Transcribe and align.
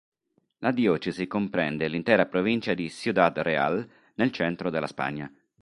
La 0.61 0.71
diocesi 0.71 1.27
comprende 1.27 1.87
l'intera 1.87 2.25
provincia 2.25 2.73
di 2.73 2.89
Ciudad 2.89 3.37
Real 3.37 3.87
nel 4.15 4.31
centro 4.31 4.71
della 4.71 4.87
Spagna. 4.87 5.31